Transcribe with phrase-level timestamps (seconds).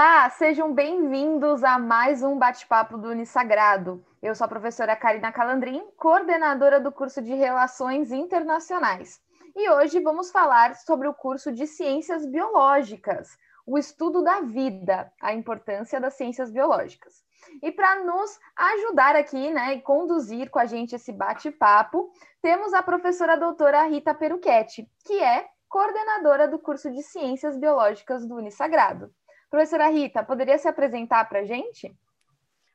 [0.00, 4.06] Olá, sejam bem-vindos a mais um bate-papo do Unisagrado.
[4.22, 9.20] Eu sou a professora Karina Calandrin, coordenadora do curso de Relações Internacionais.
[9.56, 15.34] E hoje vamos falar sobre o curso de Ciências Biológicas, o estudo da vida, a
[15.34, 17.24] importância das ciências biológicas.
[17.60, 22.08] E para nos ajudar aqui, né, e conduzir com a gente esse bate-papo,
[22.40, 28.36] temos a professora doutora Rita Peruchetti, que é coordenadora do curso de Ciências Biológicas do
[28.36, 29.12] Unisagrado.
[29.50, 31.94] Professora Rita, poderia se apresentar para a gente?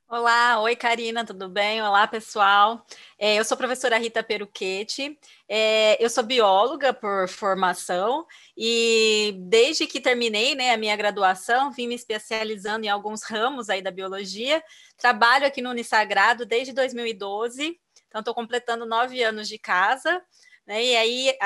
[0.09, 1.81] Olá, oi Karina, tudo bem?
[1.81, 2.85] Olá pessoal,
[3.17, 8.25] é, eu sou a professora Rita Peruquete, é, eu sou bióloga por formação
[8.57, 13.81] e desde que terminei né, a minha graduação, vim me especializando em alguns ramos aí
[13.81, 14.63] da biologia,
[14.97, 20.21] trabalho aqui no Unisagrado desde 2012, então estou completando nove anos de casa,
[20.66, 20.84] né?
[20.84, 21.38] E aí,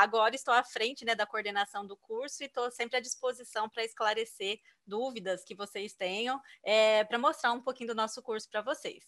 [0.00, 3.84] agora estou à frente né, da coordenação do curso e estou sempre à disposição para
[3.84, 9.04] esclarecer dúvidas que vocês tenham, é, para mostrar um pouquinho do nosso curso para vocês.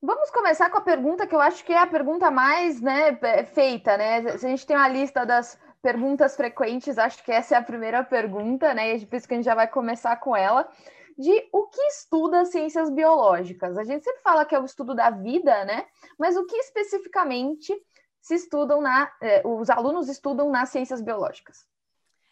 [0.00, 3.96] Vamos começar com a pergunta que eu acho que é a pergunta mais né, feita,
[3.96, 4.38] né?
[4.38, 8.04] Se a gente tem uma lista das perguntas frequentes, acho que essa é a primeira
[8.04, 8.96] pergunta, né?
[8.96, 10.68] E por isso que a gente já vai começar com ela
[11.16, 13.78] de o que estuda ciências biológicas.
[13.78, 15.86] A gente sempre fala que é o estudo da vida, né?
[16.18, 17.74] Mas o que especificamente
[18.20, 21.66] se estudam na, eh, os alunos estudam nas ciências biológicas?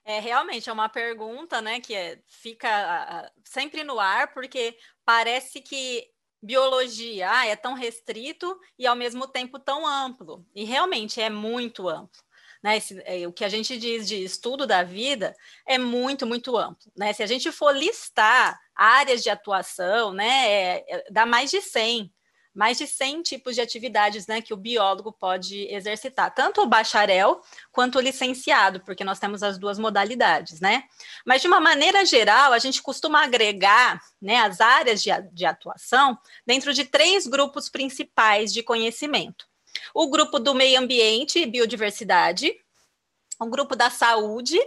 [0.05, 6.07] É realmente é uma pergunta, né, que é, fica sempre no ar, porque parece que
[6.43, 10.45] biologia ah, é tão restrito e ao mesmo tempo tão amplo.
[10.55, 12.23] E realmente é muito amplo
[12.65, 12.79] né?
[12.79, 15.37] Esse, é, o que a gente diz de estudo da vida
[15.69, 17.13] é muito, muito amplo, né?
[17.13, 22.11] Se a gente for listar áreas de atuação, né, é, é, dá mais de 100,
[22.55, 27.43] mais de 100 tipos de atividades né, que o biólogo pode exercitar, tanto o bacharel
[27.71, 30.85] quanto o licenciado, porque nós temos as duas modalidades, né?
[31.27, 36.17] Mas, de uma maneira geral, a gente costuma agregar né, as áreas de, de atuação
[36.47, 39.47] dentro de três grupos principais de conhecimento
[39.93, 42.55] o grupo do meio ambiente e biodiversidade,
[43.41, 44.59] o grupo da saúde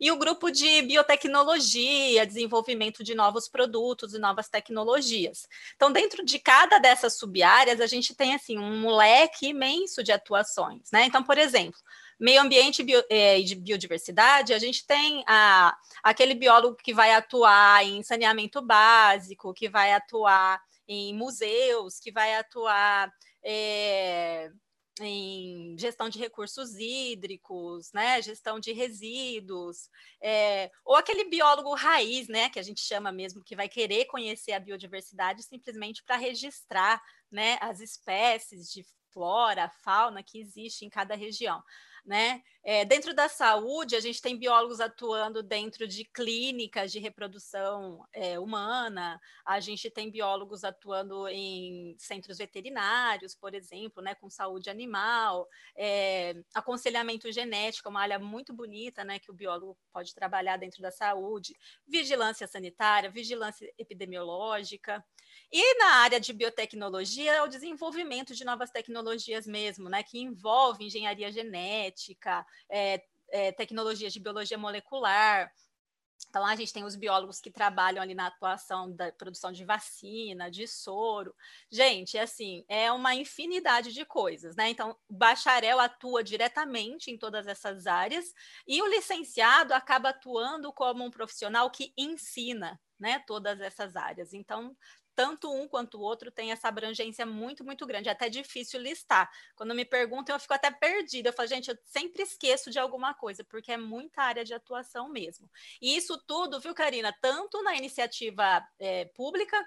[0.00, 5.48] e o grupo de biotecnologia, desenvolvimento de novos produtos e novas tecnologias.
[5.76, 10.90] Então, dentro de cada dessas subáreas, a gente tem assim um leque imenso de atuações,
[10.92, 11.04] né?
[11.04, 11.78] Então, por exemplo,
[12.18, 17.12] meio ambiente e bio, é, de biodiversidade, a gente tem a, aquele biólogo que vai
[17.12, 24.50] atuar em saneamento básico, que vai atuar em museus, que vai atuar é,
[25.00, 29.88] em gestão de recursos hídricos, né, gestão de resíduos,
[30.20, 34.52] é, ou aquele biólogo raiz, né, que a gente chama mesmo, que vai querer conhecer
[34.52, 41.14] a biodiversidade simplesmente para registrar, né, as espécies de flora, fauna que existe em cada
[41.14, 41.62] região
[42.04, 42.42] né?
[42.66, 48.38] É, dentro da saúde, a gente tem biólogos atuando dentro de clínicas de reprodução é,
[48.38, 55.46] humana, a gente tem biólogos atuando em centros veterinários, por exemplo, né, com saúde animal,
[55.76, 60.90] é, aconselhamento genético, uma área muito bonita, né, que o biólogo pode trabalhar dentro da
[60.90, 61.54] saúde,
[61.86, 65.04] vigilância sanitária, vigilância epidemiológica.
[65.56, 70.84] E na área de biotecnologia, é o desenvolvimento de novas tecnologias mesmo, né, que envolve
[70.84, 75.48] engenharia genética, é, é, tecnologias de biologia molecular.
[76.28, 80.50] Então, a gente tem os biólogos que trabalham ali na atuação da produção de vacina,
[80.50, 81.32] de soro.
[81.70, 84.70] Gente, assim, é uma infinidade de coisas, né?
[84.70, 88.34] Então, o bacharel atua diretamente em todas essas áreas
[88.66, 94.32] e o licenciado acaba atuando como um profissional que ensina, né, todas essas áreas.
[94.32, 94.76] Então,
[95.14, 98.08] tanto um quanto o outro tem essa abrangência muito, muito grande.
[98.08, 99.30] É até difícil listar.
[99.54, 101.28] Quando me perguntam, eu fico até perdida.
[101.28, 105.08] Eu falo, gente, eu sempre esqueço de alguma coisa, porque é muita área de atuação
[105.08, 105.50] mesmo.
[105.80, 107.14] E isso tudo, viu, Karina?
[107.20, 109.64] Tanto na iniciativa é, pública,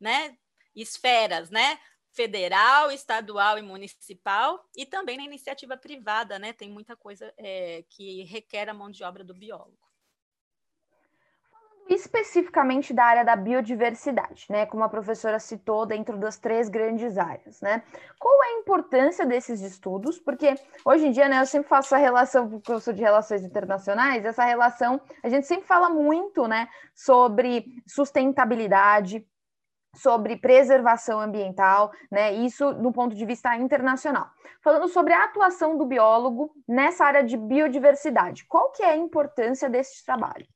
[0.00, 0.36] né?
[0.74, 1.78] Esferas, né?
[2.12, 6.52] Federal, estadual e municipal, e também na iniciativa privada, né?
[6.52, 9.85] Tem muita coisa é, que requer a mão de obra do biólogo
[11.88, 14.66] especificamente da área da biodiversidade, né?
[14.66, 17.82] Como a professora citou, dentro das três grandes áreas, né?
[18.18, 20.18] Qual é a importância desses estudos?
[20.18, 20.54] Porque
[20.84, 24.24] hoje em dia, né, eu sempre faço a relação, porque eu sou de relações internacionais,
[24.24, 29.24] essa relação, a gente sempre fala muito, né, sobre sustentabilidade,
[29.94, 32.32] sobre preservação ambiental, né?
[32.32, 34.28] Isso do ponto de vista internacional.
[34.62, 39.70] Falando sobre a atuação do biólogo nessa área de biodiversidade, qual que é a importância
[39.70, 40.46] desse trabalho?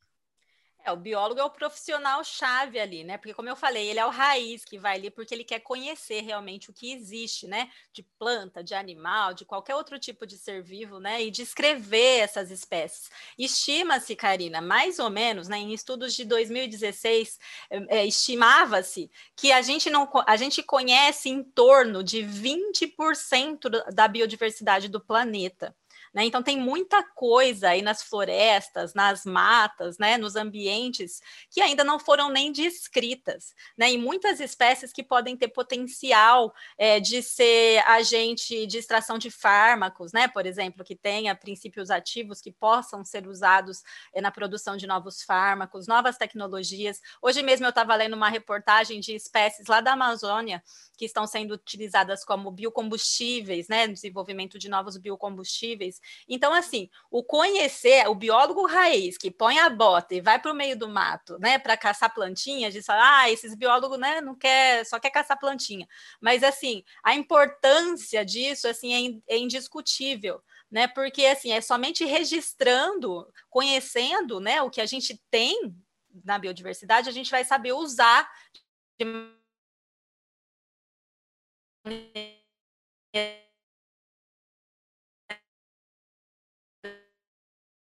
[0.85, 3.19] É, o biólogo é o profissional chave ali, né?
[3.19, 6.23] Porque, como eu falei, ele é o raiz que vai ali porque ele quer conhecer
[6.23, 7.71] realmente o que existe, né?
[7.93, 11.23] De planta, de animal, de qualquer outro tipo de ser vivo, né?
[11.23, 13.11] E descrever essas espécies.
[13.39, 15.59] Estima-se, Karina, mais ou menos, né?
[15.59, 17.39] Em estudos de 2016,
[17.71, 24.09] é, é, estimava-se que a gente não a gente conhece em torno de 20% da
[24.09, 25.75] biodiversidade do planeta.
[26.13, 26.25] Né?
[26.25, 30.19] Então, tem muita coisa aí nas florestas, nas matas, né?
[30.19, 31.21] nos ambientes,
[31.51, 33.55] que ainda não foram nem descritas.
[33.79, 33.93] Né?
[33.93, 40.13] E muitas espécies que podem ter potencial é, de ser agente de extração de fármacos,
[40.13, 40.27] né?
[40.27, 45.23] por exemplo, que tenha princípios ativos que possam ser usados é, na produção de novos
[45.23, 47.01] fármacos, novas tecnologias.
[47.23, 50.63] Hoje mesmo eu estava lendo uma reportagem de espécies lá da Amazônia
[50.97, 53.89] que estão sendo utilizadas como biocombustíveis, né?
[53.89, 60.15] Desenvolvimento de novos biocombustíveis então, assim, o conhecer, o biólogo raiz que põe a bota
[60.15, 63.99] e vai para o meio do mato, né, para caçar plantinhas, diz, ah, esses biólogos,
[63.99, 65.87] né, não quer, só quer caçar plantinha.
[66.21, 73.27] Mas, assim, a importância disso, assim, é, é indiscutível, né, porque, assim, é somente registrando,
[73.49, 75.75] conhecendo, né, o que a gente tem
[76.25, 78.31] na biodiversidade, a gente vai saber usar
[78.99, 79.07] de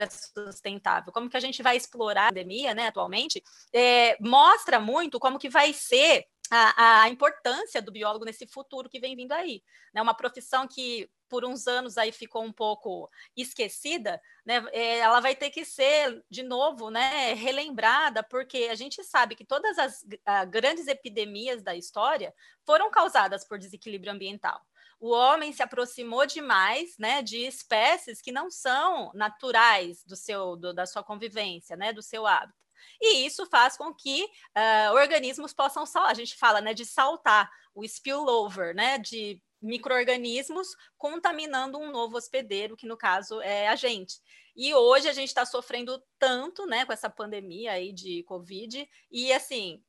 [0.09, 3.43] sustentável, como que a gente vai explorar a pandemia, né, atualmente,
[3.73, 9.01] é, mostra muito como que vai ser a, a, importância do biólogo nesse futuro que
[9.01, 9.63] vem vindo aí.
[9.93, 10.01] Né?
[10.01, 14.65] Uma profissão que por uns anos aí ficou um pouco esquecida, né?
[14.73, 19.45] É, ela vai ter que ser de novo, né, relembrada, porque a gente sabe que
[19.45, 20.03] todas as
[20.49, 22.35] grandes epidemias da história
[22.65, 24.65] foram causadas por desequilíbrio ambiental
[25.01, 30.73] o homem se aproximou demais, né, de espécies que não são naturais do seu, do,
[30.75, 32.59] da sua convivência, né, do seu hábito.
[33.01, 36.11] E isso faz com que uh, organismos possam saltar.
[36.11, 42.77] A gente fala, né, de saltar o spillover, né, de microorganismos contaminando um novo hospedeiro,
[42.77, 44.17] que no caso é a gente.
[44.55, 49.33] E hoje a gente está sofrendo tanto, né, com essa pandemia aí de Covid, e
[49.33, 49.83] assim,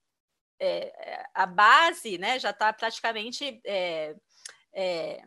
[0.59, 4.15] é, a base, né, já está praticamente é,
[4.73, 5.23] é,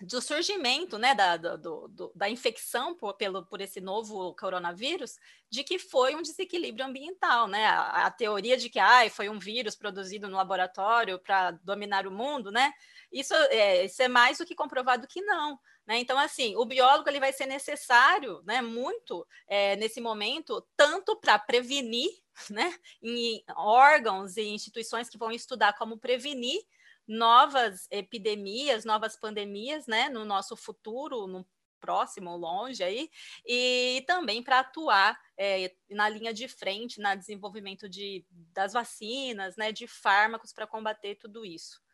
[0.00, 5.16] do surgimento né, da, do, do, da infecção por, pelo, por esse novo coronavírus,
[5.48, 7.64] de que foi um desequilíbrio ambiental, né?
[7.66, 12.10] A, a teoria de que ah, foi um vírus produzido no laboratório para dominar o
[12.10, 12.72] mundo, né?
[13.12, 15.58] Isso é, isso é mais do que comprovado que não.
[15.86, 15.98] Né?
[15.98, 21.38] Então, assim, o biólogo ele vai ser necessário, né, muito é, nesse momento, tanto para
[21.38, 22.10] prevenir,
[22.50, 26.60] né, em órgãos e instituições que vão estudar como prevenir,
[27.06, 31.46] novas epidemias, novas pandemias, né, no nosso futuro, no
[31.80, 33.10] próximo, longe aí,
[33.44, 39.70] e também para atuar é, na linha de frente, na desenvolvimento de, das vacinas, né,
[39.70, 41.84] de fármacos para combater tudo isso.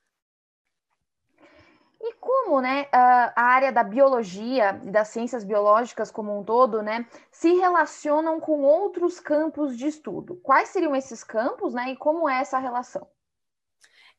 [2.02, 7.06] E como, né, a área da biologia e das ciências biológicas como um todo, né,
[7.30, 10.36] se relacionam com outros campos de estudo?
[10.36, 13.06] Quais seriam esses campos, né, e como é essa relação?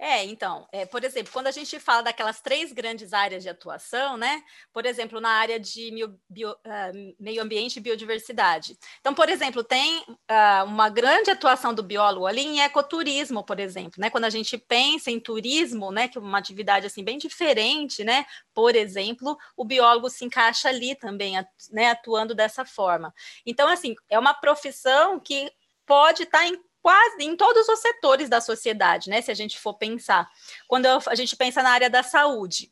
[0.03, 4.17] É, então, é, por exemplo, quando a gente fala daquelas três grandes áreas de atuação,
[4.17, 4.43] né?
[4.73, 8.75] Por exemplo, na área de bio, bio, uh, meio ambiente e biodiversidade.
[8.99, 14.01] Então, por exemplo, tem uh, uma grande atuação do biólogo ali em ecoturismo, por exemplo,
[14.01, 14.09] né?
[14.09, 16.07] Quando a gente pensa em turismo, né?
[16.07, 18.25] Que é uma atividade assim bem diferente, né?
[18.55, 21.35] Por exemplo, o biólogo se encaixa ali também,
[21.69, 21.91] né?
[21.91, 23.13] Atuando dessa forma.
[23.45, 25.51] Então, assim, é uma profissão que
[25.85, 29.21] pode estar tá em quase em todos os setores da sociedade, né?
[29.21, 30.29] Se a gente for pensar.
[30.67, 32.71] Quando a gente pensa na área da saúde,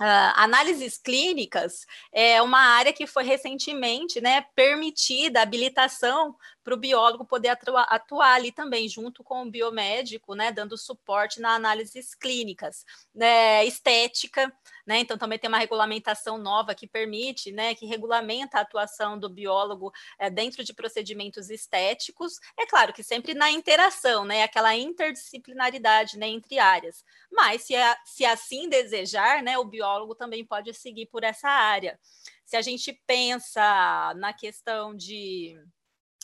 [0.00, 6.34] Uh, análises clínicas é uma área que foi recentemente né, permitida a habilitação
[6.64, 11.38] para o biólogo poder atuar, atuar, ali também, junto com o biomédico, né, dando suporte
[11.38, 14.50] na análises clínicas, né, estética,
[14.86, 19.28] né, então também tem uma regulamentação nova que permite, né, que regulamenta a atuação do
[19.28, 26.18] biólogo é, dentro de procedimentos estéticos, é claro que sempre na interação, né, aquela interdisciplinaridade,
[26.18, 27.74] né, entre áreas, mas se,
[28.06, 32.00] se assim desejar, né, o biólogo também pode seguir por essa área.
[32.46, 35.58] Se a gente pensa na questão de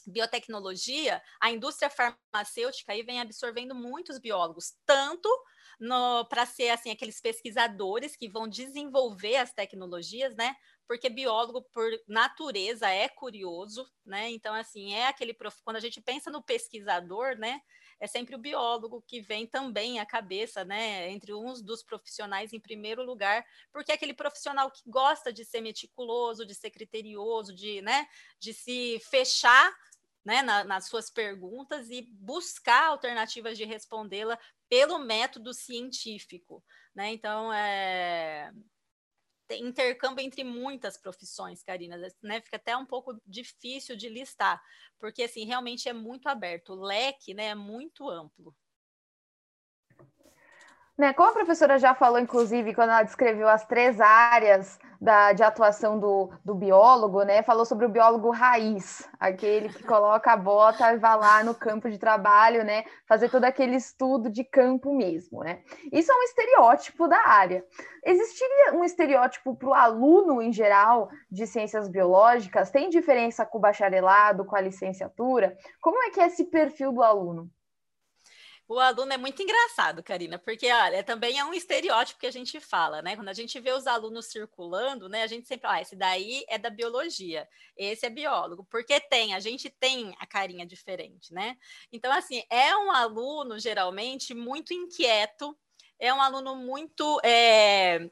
[0.06, 5.28] biotecnologia, a indústria farmacêutica aí vem absorvendo muitos biólogos, tanto
[6.28, 10.54] para ser assim aqueles pesquisadores que vão desenvolver as tecnologias, né?
[10.86, 14.28] Porque biólogo por natureza é curioso, né?
[14.30, 15.56] Então assim, é aquele prof...
[15.64, 17.62] quando a gente pensa no pesquisador, né?
[17.98, 21.10] É sempre o biólogo que vem também à cabeça, né?
[21.10, 23.42] Entre uns dos profissionais em primeiro lugar,
[23.72, 28.06] porque é aquele profissional que gosta de ser meticuloso, de ser criterioso, de, né,
[28.38, 29.70] de se fechar
[30.24, 36.62] né, na, nas suas perguntas e buscar alternativas de respondê-la pelo método científico.
[36.94, 37.12] Né?
[37.12, 38.52] Então, é,
[39.56, 42.40] intercâmbio entre muitas profissões, Karina, né?
[42.40, 44.62] Fica até um pouco difícil de listar,
[44.98, 48.54] porque assim, realmente é muito aberto, o leque né, é muito amplo.
[51.00, 55.42] Né, como a professora já falou, inclusive, quando ela descreveu as três áreas da, de
[55.42, 60.92] atuação do, do biólogo, né, falou sobre o biólogo raiz, aquele que coloca a bota
[60.92, 65.42] e vai lá no campo de trabalho, né, fazer todo aquele estudo de campo mesmo,
[65.42, 65.62] né.
[65.90, 67.64] Isso é um estereótipo da área.
[68.04, 72.70] Existiria um estereótipo para o aluno em geral de ciências biológicas?
[72.70, 75.56] Tem diferença com o bacharelado, com a licenciatura?
[75.80, 77.50] Como é que é esse perfil do aluno?
[78.70, 82.60] O aluno é muito engraçado, Karina, porque olha, também é um estereótipo que a gente
[82.60, 83.16] fala, né?
[83.16, 85.24] Quando a gente vê os alunos circulando, né?
[85.24, 89.40] A gente sempre, ah, esse daí é da biologia, esse é biólogo, porque tem, a
[89.40, 91.56] gente tem a carinha diferente, né?
[91.90, 95.58] Então, assim, é um aluno geralmente muito inquieto,
[95.98, 98.08] é um aluno muito é,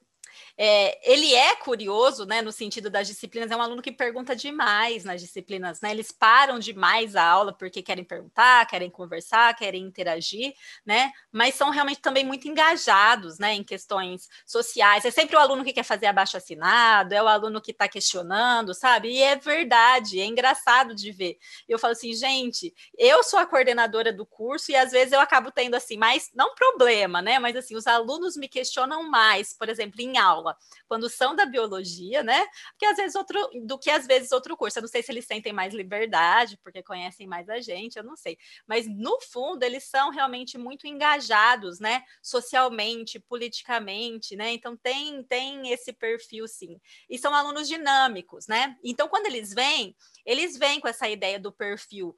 [0.60, 5.04] é, ele é curioso, né, no sentido das disciplinas, é um aluno que pergunta demais
[5.04, 5.92] nas disciplinas, né?
[5.92, 10.52] Eles param demais a aula porque querem perguntar, querem conversar, querem interagir,
[10.84, 11.12] né?
[11.30, 15.04] Mas são realmente também muito engajados, né, em questões sociais.
[15.04, 18.74] É sempre o aluno que quer fazer abaixo assinado, é o aluno que está questionando,
[18.74, 19.12] sabe?
[19.12, 21.38] E é verdade, é engraçado de ver.
[21.68, 25.52] Eu falo assim, gente, eu sou a coordenadora do curso e às vezes eu acabo
[25.52, 27.38] tendo assim, mais não problema, né?
[27.38, 30.47] Mas assim, os alunos me questionam mais, por exemplo, em aula
[30.86, 32.46] quando são da biologia, né?
[32.70, 34.78] Porque às vezes outro, do que às vezes outro curso.
[34.78, 38.16] Eu não sei se eles sentem mais liberdade, porque conhecem mais a gente, eu não
[38.16, 38.38] sei.
[38.66, 42.02] Mas no fundo, eles são realmente muito engajados, né?
[42.22, 44.52] Socialmente, politicamente, né?
[44.52, 46.80] Então tem, tem esse perfil, sim.
[47.08, 48.76] E são alunos dinâmicos, né?
[48.82, 52.14] Então, quando eles vêm, eles vêm com essa ideia do perfil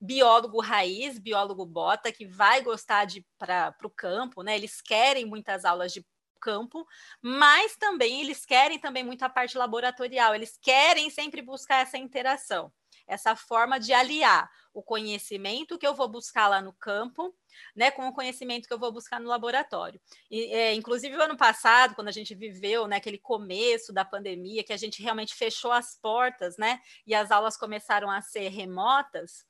[0.00, 4.56] biólogo raiz, biólogo bota, que vai gostar de para o campo, né?
[4.56, 6.04] Eles querem muitas aulas de
[6.40, 6.86] campo,
[7.22, 12.72] mas também eles querem também muito a parte laboratorial, eles querem sempre buscar essa interação,
[13.06, 17.34] essa forma de aliar o conhecimento que eu vou buscar lá no campo,
[17.74, 20.00] né, com o conhecimento que eu vou buscar no laboratório.
[20.30, 24.64] E, é, inclusive, o ano passado, quando a gente viveu né, aquele começo da pandemia,
[24.64, 29.44] que a gente realmente fechou as portas, né, e as aulas começaram a ser remotas,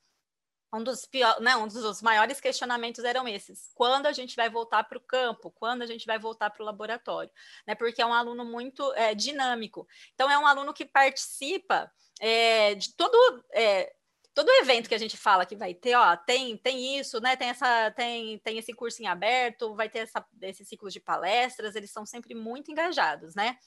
[0.73, 4.83] um dos, pior, né, um dos maiores questionamentos eram esses: quando a gente vai voltar
[4.83, 7.31] para o campo, quando a gente vai voltar para o laboratório,
[7.67, 7.75] né?
[7.75, 9.87] Porque é um aluno muito é, dinâmico.
[10.13, 13.43] Então, é um aluno que participa é, de todo.
[13.53, 13.93] É,
[14.33, 17.35] todo evento que a gente fala que vai ter, ó, tem, tem isso, né?
[17.35, 21.75] Tem essa, tem, tem esse curso em aberto, vai ter essa, esse ciclo de palestras,
[21.75, 23.57] eles são sempre muito engajados, né?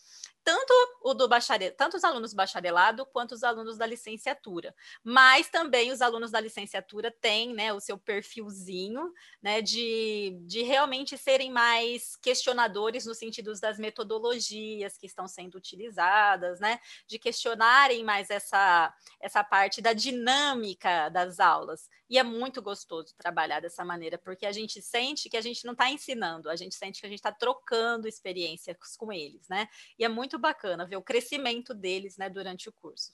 [0.44, 4.74] Tanto o do bacharel, tanto os alunos do bacharelado quanto os alunos da licenciatura.
[5.02, 9.10] Mas também os alunos da licenciatura têm né, o seu perfilzinho
[9.42, 16.60] né, de, de realmente serem mais questionadores no sentido das metodologias que estão sendo utilizadas,
[16.60, 21.88] né, de questionarem mais essa, essa parte da dinâmica das aulas.
[22.14, 25.72] E é muito gostoso trabalhar dessa maneira, porque a gente sente que a gente não
[25.72, 29.66] está ensinando, a gente sente que a gente está trocando experiências com eles, né?
[29.98, 33.12] E é muito bacana ver o crescimento deles, né, durante o curso.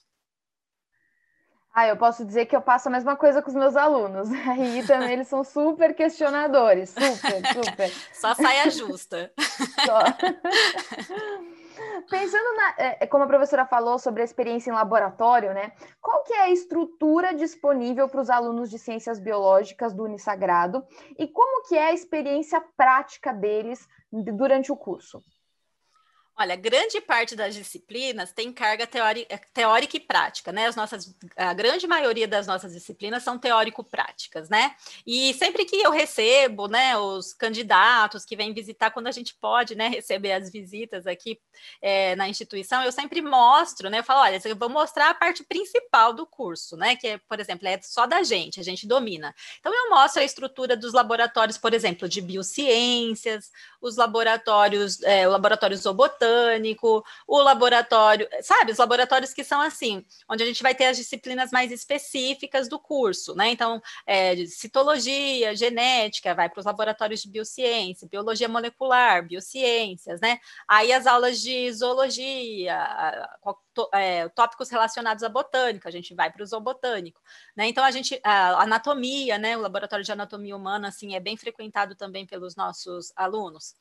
[1.73, 4.29] Ah, eu posso dizer que eu passo a mesma coisa com os meus alunos.
[4.47, 7.91] Aí também eles são super questionadores, super, super.
[8.13, 9.33] Só saia justa.
[9.83, 10.03] Só.
[12.09, 15.71] Pensando na, é, é, como a professora falou sobre a experiência em laboratório, né?
[16.01, 20.83] Qual que é a estrutura disponível para os alunos de ciências biológicas do Unisagrado
[21.17, 25.23] e como que é a experiência prática deles durante o curso?
[26.41, 30.65] Olha, grande parte das disciplinas tem carga teórica, e prática, né?
[30.65, 34.75] As nossas, a grande maioria das nossas disciplinas são teórico-práticas, né?
[35.05, 39.75] E sempre que eu recebo, né, os candidatos que vêm visitar, quando a gente pode,
[39.75, 41.39] né, receber as visitas aqui
[41.79, 43.99] é, na instituição, eu sempre mostro, né?
[43.99, 46.95] Eu falo, olha, eu vou mostrar a parte principal do curso, né?
[46.95, 49.35] Que, é, por exemplo, é só da gente, a gente domina.
[49.59, 55.31] Então, eu mostro a estrutura dos laboratórios, por exemplo, de biociências, os laboratórios, é, o
[55.31, 55.77] laboratório
[56.31, 60.97] botânico, o laboratório, sabe, os laboratórios que são assim, onde a gente vai ter as
[60.97, 63.49] disciplinas mais específicas do curso, né?
[63.49, 70.39] Então, é, citologia, genética, vai para os laboratórios de biociência, biologia molecular, biociências, né?
[70.67, 72.77] Aí as aulas de zoologia,
[73.93, 77.21] é, tópicos relacionados à botânica, a gente vai para o zoobotânico,
[77.55, 77.67] né?
[77.67, 79.57] Então a gente a anatomia, né?
[79.57, 83.75] O laboratório de anatomia humana assim é bem frequentado também pelos nossos alunos.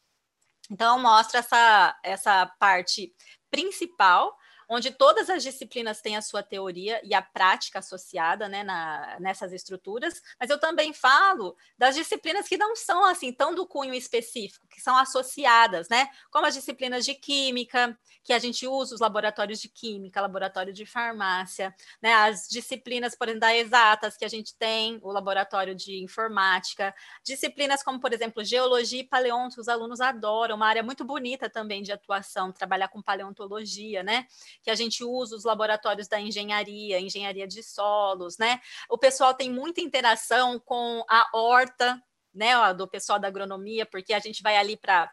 [0.71, 3.13] Então, mostra essa, essa parte
[3.51, 4.37] principal,
[4.71, 9.53] onde todas as disciplinas têm a sua teoria e a prática associada né, na, nessas
[9.53, 14.69] estruturas, mas eu também falo das disciplinas que não são assim tão do cunho específico,
[14.69, 16.09] que são associadas, né?
[16.31, 20.87] Como as disciplinas de química, que a gente usa os laboratórios de química, laboratório de
[20.87, 22.15] farmácia, né?
[22.15, 27.83] As disciplinas, por exemplo, da exatas, que a gente tem o laboratório de informática, disciplinas
[27.83, 31.91] como, por exemplo, geologia e paleonto, os alunos adoram, uma área muito bonita também de
[31.91, 34.27] atuação, trabalhar com paleontologia, né?
[34.63, 38.61] Que a gente usa os laboratórios da engenharia, engenharia de solos, né?
[38.89, 42.03] O pessoal tem muita interação com a horta,
[42.33, 45.11] né, do pessoal da agronomia, porque a gente vai ali para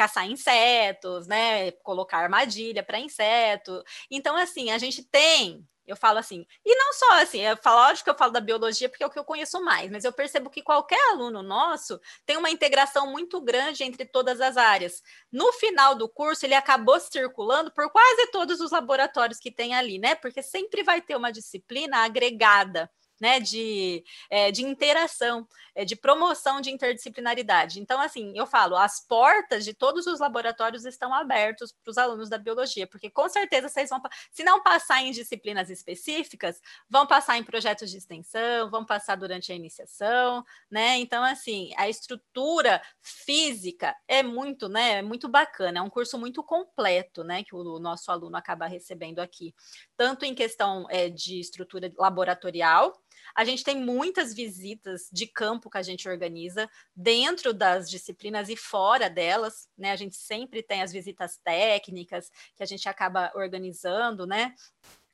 [0.00, 3.84] caçar insetos, né, colocar armadilha para inseto.
[4.10, 8.04] Então, assim, a gente tem eu falo assim, e não só assim, eu falo, lógico
[8.04, 10.48] que eu falo da biologia porque é o que eu conheço mais, mas eu percebo
[10.48, 15.02] que qualquer aluno nosso tem uma integração muito grande entre todas as áreas.
[15.32, 19.98] No final do curso, ele acabou circulando por quase todos os laboratórios que tem ali,
[19.98, 20.14] né?
[20.14, 22.88] Porque sempre vai ter uma disciplina agregada
[23.20, 27.80] né, de, é, de interação, é, de promoção de interdisciplinaridade.
[27.80, 32.28] Então, assim, eu falo, as portas de todos os laboratórios estão abertos para os alunos
[32.28, 34.00] da biologia, porque com certeza vocês vão,
[34.32, 39.52] se não passar em disciplinas específicas, vão passar em projetos de extensão, vão passar durante
[39.52, 40.98] a iniciação, né?
[40.98, 46.42] Então, assim, a estrutura física é muito, né, é muito bacana, é um curso muito
[46.42, 49.54] completo, né, que o nosso aluno acaba recebendo aqui,
[49.96, 52.92] tanto em questão é, de estrutura laboratorial,
[53.34, 58.56] a gente tem muitas visitas de campo que a gente organiza dentro das disciplinas e
[58.56, 59.92] fora delas, né?
[59.92, 64.54] A gente sempre tem as visitas técnicas que a gente acaba organizando, né?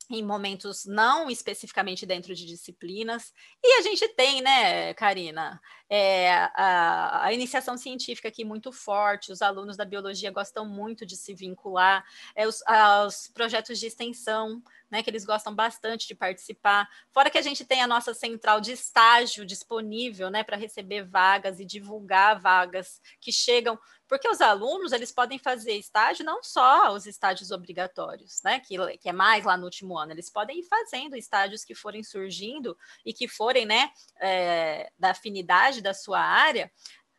[0.09, 3.33] em momentos não especificamente dentro de disciplinas.
[3.63, 9.43] E a gente tem, né, Karina, é, a, a, iniciação científica aqui muito forte, os
[9.43, 12.63] alunos da biologia gostam muito de se vincular, é, os,
[13.07, 16.89] os projetos de extensão, né, que eles gostam bastante de participar.
[17.13, 21.59] Fora que a gente tem a nossa central de estágio disponível, né, para receber vagas
[21.59, 23.79] e divulgar vagas que chegam,
[24.09, 29.09] porque os alunos eles podem fazer estágio não só os estágios obrigatórios, né, que, que
[29.09, 33.13] é mais lá no último ano, eles podem ir fazendo estágios que forem surgindo e
[33.13, 33.91] que forem, né,
[34.21, 36.71] é, da afinidade da sua área.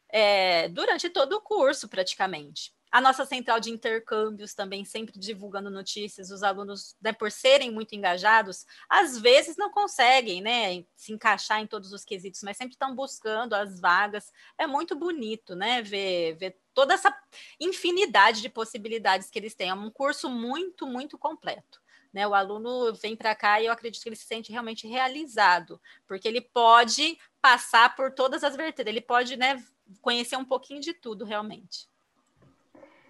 [0.10, 2.77] É, durante todo o curso, praticamente.
[2.90, 7.94] A nossa central de intercâmbios também sempre divulgando notícias, os alunos, né, por serem muito
[7.94, 12.96] engajados, às vezes não conseguem né, se encaixar em todos os quesitos, mas sempre estão
[12.96, 14.32] buscando as vagas.
[14.58, 17.14] É muito bonito né, ver, ver toda essa
[17.60, 19.70] infinidade de possibilidades que eles têm.
[19.70, 21.82] É um curso muito, muito completo.
[22.14, 25.80] Né, o aluno vem para cá e eu acredito que ele se sente realmente realizado,
[26.08, 29.62] porque ele pode passar por todas as vertentes, ele pode né,
[30.02, 31.88] conhecer um pouquinho de tudo realmente.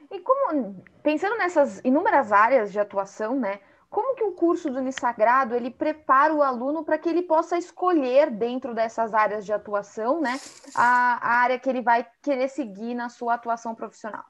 [0.09, 3.59] E como, pensando nessas inúmeras áreas de atuação, né?
[3.89, 8.29] Como que o curso do Unisagrado ele prepara o aluno para que ele possa escolher
[8.29, 10.37] dentro dessas áreas de atuação, né,
[10.75, 14.25] a, a área que ele vai querer seguir na sua atuação profissional?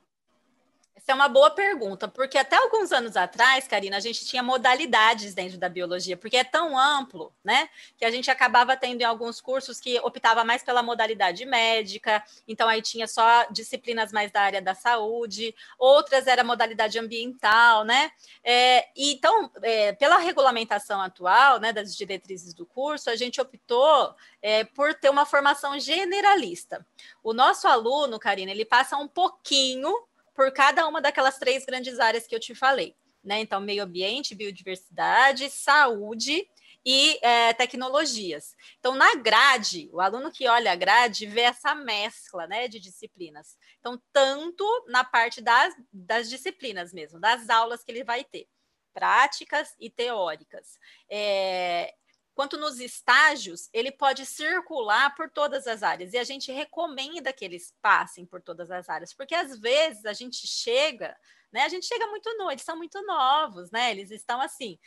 [0.98, 5.36] Essa é uma boa pergunta, porque até alguns anos atrás, Karina, a gente tinha modalidades
[5.36, 7.70] dentro da biologia, porque é tão amplo, né?
[7.96, 12.68] Que a gente acabava tendo em alguns cursos que optava mais pela modalidade médica, então
[12.68, 18.12] aí tinha só disciplinas mais da área da saúde, outras era modalidade ambiental, né?
[18.44, 24.64] É, então, é, pela regulamentação atual, né, das diretrizes do curso, a gente optou é,
[24.64, 26.84] por ter uma formação generalista.
[27.24, 29.94] O nosso aluno, Karina, ele passa um pouquinho
[30.38, 32.96] por cada uma daquelas três grandes áreas que eu te falei.
[33.24, 33.40] Né?
[33.40, 36.48] Então, meio ambiente, biodiversidade, saúde
[36.86, 38.56] e é, tecnologias.
[38.78, 43.58] Então, na grade, o aluno que olha a grade vê essa mescla né, de disciplinas.
[43.80, 48.48] Então, tanto na parte das, das disciplinas mesmo, das aulas que ele vai ter,
[48.94, 50.78] práticas e teóricas.
[51.10, 51.96] É,
[52.38, 56.14] quanto nos estágios, ele pode circular por todas as áreas.
[56.14, 60.14] E a gente recomenda que eles passem por todas as áreas, porque às vezes a
[60.14, 61.18] gente chega,
[61.52, 61.64] né?
[61.64, 63.90] A gente chega muito novo, eles são muito novos, né?
[63.90, 64.78] Eles estão assim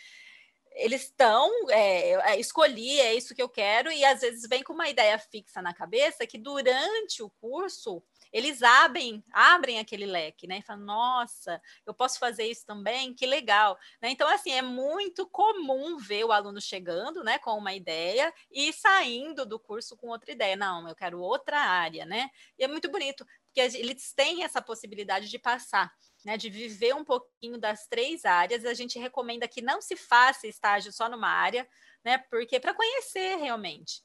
[0.72, 4.72] eles estão, é, é, escolhi, é isso que eu quero, e às vezes vem com
[4.72, 8.00] uma ideia fixa na cabeça que durante o curso
[8.32, 10.58] eles abrem, abrem aquele leque, né?
[10.58, 13.78] E falam, nossa, eu posso fazer isso também, que legal.
[14.00, 14.10] Né?
[14.10, 19.44] Então, assim, é muito comum ver o aluno chegando né, com uma ideia e saindo
[19.44, 20.56] do curso com outra ideia.
[20.56, 22.30] Não, eu quero outra área, né?
[22.58, 25.92] E é muito bonito, porque eles têm essa possibilidade de passar.
[26.22, 30.46] Né, de viver um pouquinho das três áreas, a gente recomenda que não se faça
[30.46, 31.66] estágio só numa área,
[32.04, 32.18] né?
[32.18, 34.02] Porque para conhecer realmente.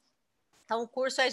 [0.65, 1.30] Então, o curso é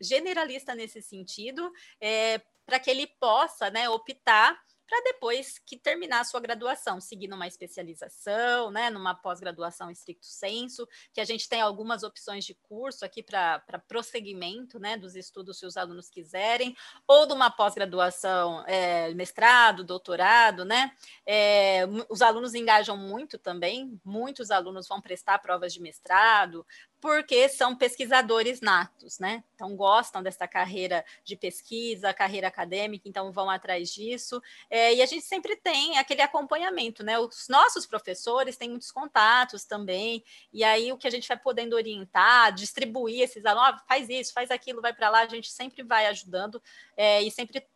[0.00, 6.24] generalista nesse sentido, é, para que ele possa né, optar para depois que terminar a
[6.24, 12.02] sua graduação, seguir numa especialização, né, numa pós-graduação estricto senso, que a gente tem algumas
[12.02, 17.32] opções de curso aqui para prosseguimento, né, dos estudos se os alunos quiserem, ou de
[17.32, 20.90] uma pós-graduação, é, mestrado, doutorado, né,
[21.24, 26.66] é, os alunos engajam muito também, muitos alunos vão prestar provas de mestrado,
[27.00, 29.42] porque são pesquisadores natos, né?
[29.54, 34.42] Então gostam dessa carreira de pesquisa, carreira acadêmica, então vão atrás disso.
[34.68, 37.18] É, e a gente sempre tem aquele acompanhamento, né?
[37.18, 41.74] Os nossos professores têm muitos contatos também, e aí o que a gente vai podendo
[41.74, 45.82] orientar, distribuir esses alunos, oh, faz isso, faz aquilo, vai para lá, a gente sempre
[45.82, 46.62] vai ajudando
[46.96, 47.66] é, e sempre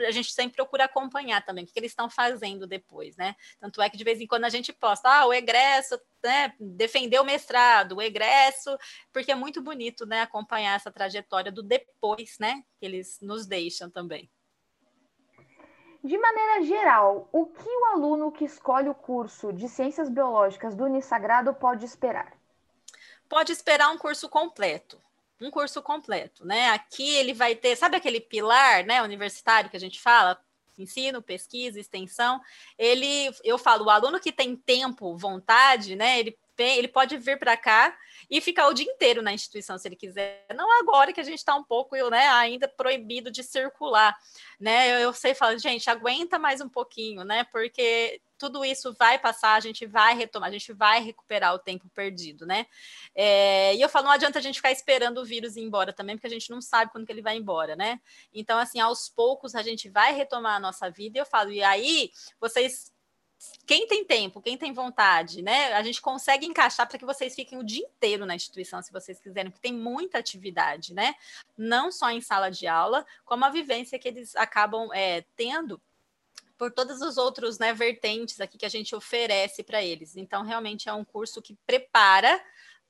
[0.00, 3.34] a gente sempre procura acompanhar também o que, eles estão fazendo depois, né?
[3.60, 7.20] Tanto é que de vez em quando a gente posta, ah, o egresso, né, defender
[7.20, 8.76] o mestrado, o egresso,
[9.12, 13.90] porque é muito bonito, né, acompanhar essa trajetória do depois, né, que eles nos deixam
[13.90, 14.30] também.
[16.02, 20.84] De maneira geral, o que o aluno que escolhe o curso de Ciências Biológicas do
[20.84, 22.32] Unisagrado pode esperar?
[23.28, 24.98] Pode esperar um curso completo
[25.40, 26.70] um curso completo, né?
[26.70, 30.40] Aqui ele vai ter, sabe aquele pilar, né, universitário que a gente fala,
[30.76, 32.40] ensino, pesquisa, extensão.
[32.78, 37.56] Ele, eu falo, o aluno que tem tempo, vontade, né, ele ele pode vir para
[37.56, 37.96] cá
[38.28, 40.44] e ficar o dia inteiro na instituição, se ele quiser.
[40.54, 44.16] Não agora que a gente está um pouco, né, ainda proibido de circular,
[44.58, 44.92] né?
[44.94, 47.44] Eu, eu sei falar, gente, aguenta mais um pouquinho, né?
[47.44, 51.88] Porque tudo isso vai passar, a gente vai retomar, a gente vai recuperar o tempo
[51.90, 52.66] perdido, né?
[53.14, 56.16] É, e eu falo, não adianta a gente ficar esperando o vírus ir embora também,
[56.16, 58.00] porque a gente não sabe quando que ele vai embora, né?
[58.32, 61.62] Então, assim, aos poucos a gente vai retomar a nossa vida, e eu falo, e
[61.62, 62.92] aí vocês
[63.66, 65.72] quem tem tempo, quem tem vontade, né?
[65.74, 69.20] A gente consegue encaixar para que vocês fiquem o dia inteiro na instituição, se vocês
[69.20, 71.14] quiserem, porque tem muita atividade, né?
[71.56, 75.80] Não só em sala de aula, como a vivência que eles acabam é, tendo
[76.58, 80.16] por todos os outros né, vertentes aqui que a gente oferece para eles.
[80.16, 82.38] Então, realmente é um curso que prepara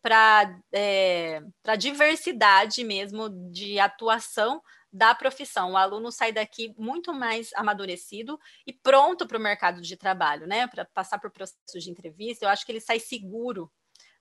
[0.00, 5.72] para é, a diversidade mesmo de atuação da profissão.
[5.72, 10.66] O aluno sai daqui muito mais amadurecido e pronto para o mercado de trabalho, né?
[10.66, 12.44] Para passar por processos de entrevista.
[12.44, 13.70] Eu acho que ele sai seguro,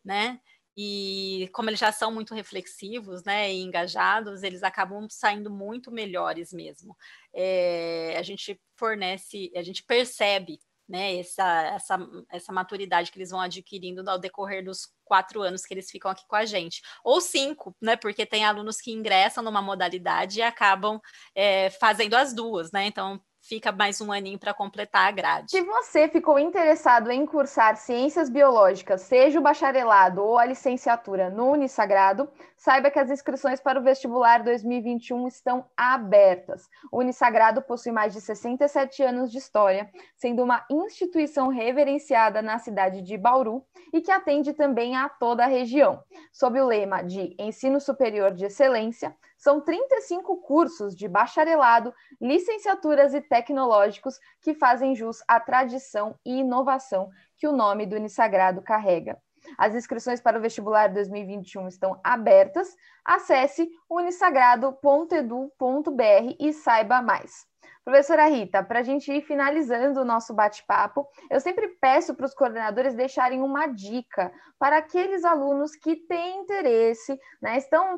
[0.04, 0.42] né?
[0.78, 6.54] E como eles já são muito reflexivos, né, e engajados, eles acabam saindo muito melhores
[6.54, 6.96] mesmo.
[7.34, 13.42] É, a gente fornece, a gente percebe, né, essa, essa, essa maturidade que eles vão
[13.42, 17.76] adquirindo ao decorrer dos quatro anos que eles ficam aqui com a gente, ou cinco,
[17.82, 21.02] né, porque tem alunos que ingressam numa modalidade e acabam
[21.34, 25.52] é, fazendo as duas, né, então fica mais um aninho para completar a grade.
[25.52, 31.52] Se você ficou interessado em cursar ciências biológicas, seja o bacharelado ou a licenciatura no
[31.52, 36.68] Unisagrado, saiba que as inscrições para o vestibular 2021 estão abertas.
[36.92, 43.02] O Unisagrado possui mais de 67 anos de história, sendo uma instituição reverenciada na cidade
[43.02, 47.80] de Bauru e que atende também a toda a região, sob o lema de Ensino
[47.80, 55.40] Superior de Excelência são 35 cursos de bacharelado, licenciaturas e tecnológicos que fazem jus à
[55.40, 59.18] tradição e inovação que o nome do Unisagrado carrega.
[59.58, 62.76] As inscrições para o vestibular 2021 estão abertas.
[63.06, 67.46] Acesse unisagrado.edu.br e saiba mais.
[67.88, 72.34] Professora Rita, para a gente ir finalizando o nosso bate-papo, eu sempre peço para os
[72.34, 77.98] coordenadores deixarem uma dica para aqueles alunos que têm interesse, né, estão,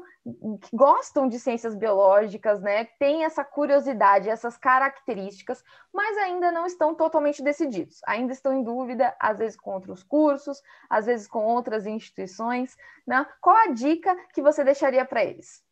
[0.62, 6.94] que gostam de ciências biológicas, né, têm essa curiosidade, essas características, mas ainda não estão
[6.94, 11.88] totalmente decididos, ainda estão em dúvida, às vezes com outros cursos, às vezes com outras
[11.88, 12.78] instituições.
[13.08, 13.26] Né?
[13.42, 15.68] Qual a dica que você deixaria para eles?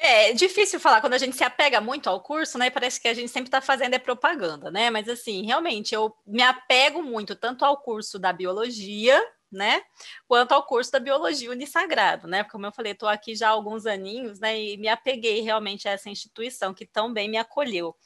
[0.00, 2.70] É, é difícil falar quando a gente se apega muito ao curso, né?
[2.70, 4.90] Parece que a gente sempre está fazendo é propaganda, né?
[4.90, 9.82] Mas assim, realmente eu me apego muito tanto ao curso da biologia, né?
[10.26, 12.44] Quanto ao curso da biologia unisagrado, né?
[12.44, 14.60] Como eu falei, estou aqui já há alguns aninhos, né?
[14.60, 17.96] E me apeguei realmente a essa instituição que tão bem me acolheu.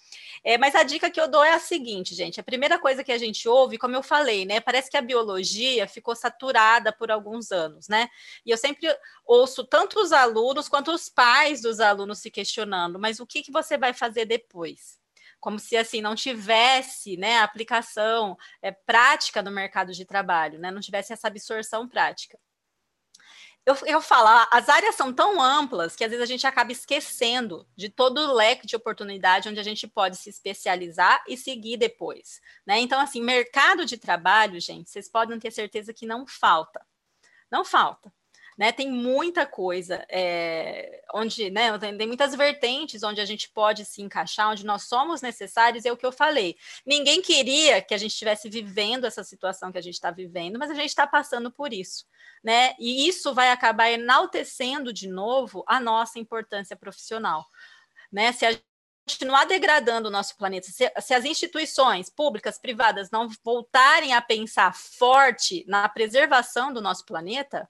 [0.45, 3.13] É, mas a dica que eu dou é a seguinte, gente: a primeira coisa que
[3.13, 4.61] a gente ouve, como eu falei, né?
[4.61, 8.09] Parece que a biologia ficou saturada por alguns anos, né?
[8.47, 8.87] E eu sempre
[9.25, 13.53] ouço tanto os alunos quanto os pais dos alunos se questionando, mas o que, que
[13.53, 15.02] você vai fazer depois?
[15.43, 20.81] Como se assim não tivesse né, aplicação é, prática no mercado de trabalho, né, não
[20.81, 22.39] tivesse essa absorção prática.
[23.67, 27.69] Eu, eu falo, as áreas são tão amplas que às vezes a gente acaba esquecendo
[27.77, 32.41] de todo o leque de oportunidade onde a gente pode se especializar e seguir depois.
[32.65, 32.79] Né?
[32.79, 36.85] Então, assim, mercado de trabalho, gente, vocês podem ter certeza que não falta.
[37.51, 38.13] Não falta.
[38.57, 38.73] Né?
[38.73, 41.77] Tem muita coisa é, onde, né?
[41.79, 45.93] Tem, tem, muitas vertentes onde a gente pode se encaixar, onde nós somos necessários, é
[45.93, 46.57] o que eu falei.
[46.85, 50.71] Ninguém queria que a gente estivesse vivendo essa situação que a gente está vivendo, mas
[50.71, 52.05] a gente está passando por isso,
[52.43, 52.75] né?
[52.79, 57.47] E isso vai acabar enaltecendo de novo a nossa importância profissional,
[58.11, 58.33] né?
[58.33, 58.53] Se a
[59.07, 64.75] continuar degradando o nosso planeta, se, se, as instituições públicas, privadas não voltarem a pensar
[64.75, 67.69] forte na preservação do nosso planeta,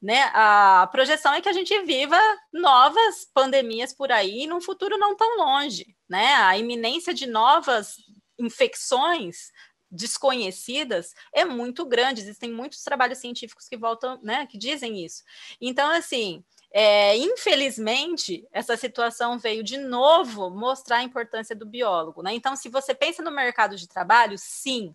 [0.00, 2.18] né, a projeção é que a gente viva
[2.52, 6.34] novas pandemias por aí num futuro não tão longe, né?
[6.34, 7.96] A iminência de novas
[8.38, 9.50] infecções
[9.90, 12.20] desconhecidas é muito grande.
[12.20, 15.24] Existem muitos trabalhos científicos que voltam, né, que dizem isso.
[15.60, 22.22] Então, assim, é, infelizmente, essa situação veio de novo mostrar a importância do biólogo.
[22.22, 22.34] Né?
[22.34, 24.94] Então, se você pensa no mercado de trabalho, sim,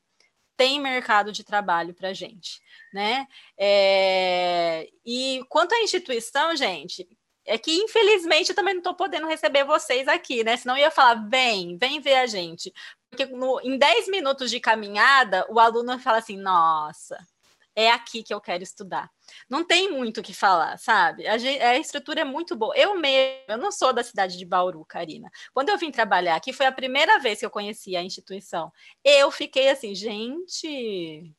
[0.56, 2.62] tem mercado de trabalho para a gente.
[2.94, 3.28] Né?
[3.58, 7.08] É, e quanto à instituição, gente,
[7.46, 10.56] é que infelizmente eu também não estou podendo receber vocês aqui, né?
[10.56, 12.72] Senão eu ia falar, vem, vem ver a gente.
[13.10, 17.18] Porque no, em 10 minutos de caminhada, o aluno fala assim: nossa,
[17.76, 19.10] é aqui que eu quero estudar.
[19.50, 21.26] Não tem muito o que falar, sabe?
[21.28, 22.76] A, a, estrutura é muito boa.
[22.78, 25.30] Eu mesmo, eu não sou da cidade de Bauru, Karina.
[25.54, 28.72] Quando eu vim trabalhar aqui, foi a primeira vez que eu conheci a instituição.
[29.04, 31.34] Eu fiquei assim, gente,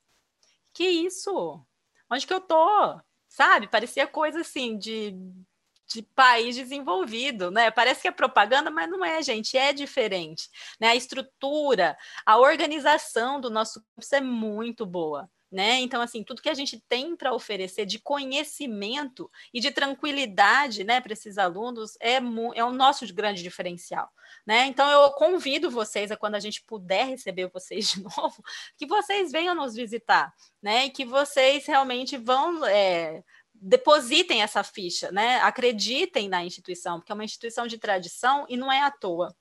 [0.73, 1.64] que isso?
[2.11, 3.01] Onde que eu tô?
[3.29, 3.68] Sabe?
[3.68, 5.14] Parecia coisa assim de,
[5.92, 7.70] de país desenvolvido, né?
[7.70, 10.49] Parece que é propaganda, mas não é, gente, é diferente.
[10.81, 10.88] Né?
[10.88, 15.80] A estrutura, a organização do nosso curso é muito boa né?
[15.80, 21.00] Então, assim, tudo que a gente tem para oferecer de conhecimento e de tranquilidade, né,
[21.00, 22.16] para esses alunos é,
[22.54, 24.11] é o nosso grande diferencial,
[24.46, 24.66] né?
[24.66, 28.42] Então, eu convido vocês a quando a gente puder receber vocês de novo,
[28.76, 30.87] que vocês venham nos visitar, né?
[30.87, 33.22] E que vocês realmente vão é,
[33.54, 35.37] depositem essa ficha, né?
[35.40, 39.35] Acreditem na instituição, porque é uma instituição de tradição e não é à toa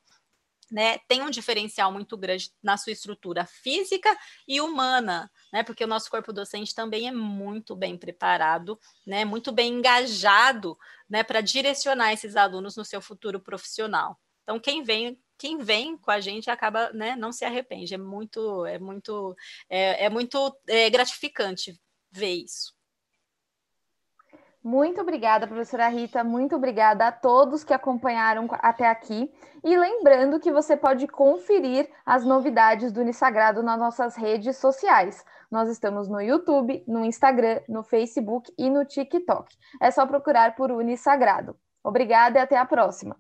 [0.74, 4.10] né, tem um diferencial muito grande na sua estrutura física
[4.48, 9.52] e humana, né, porque o nosso corpo docente também é muito bem preparado, né, muito
[9.52, 10.76] bem engajado,
[11.08, 14.20] né, para direcionar esses alunos no seu futuro profissional.
[14.42, 17.94] Então, quem vem quem vem com a gente acaba, né, não se arrepende.
[17.94, 19.36] É muito, é muito,
[19.70, 21.78] é, é muito é, gratificante
[22.12, 22.74] ver isso.
[24.64, 26.24] Muito obrigada, professora Rita.
[26.24, 29.30] Muito obrigada a todos que acompanharam até aqui.
[29.62, 35.26] E lembrando que você pode conferir as novidades do Unisagrado nas nossas redes sociais.
[35.52, 39.54] Nós estamos no YouTube, no Instagram, no Facebook e no TikTok.
[39.82, 41.58] É só procurar por Unisagrado.
[41.84, 43.18] Obrigada e até a próxima.